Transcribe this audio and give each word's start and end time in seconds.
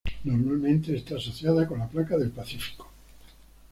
Normalmente 0.25 0.95
está 0.95 1.15
asociada 1.17 1.67
con 1.67 1.77
la 1.77 1.87
placa 1.87 2.17
del 2.17 2.31
Pacífico. 2.31 2.89